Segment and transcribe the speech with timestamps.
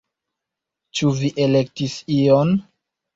[0.99, 2.55] Ĉu vi elektis ion?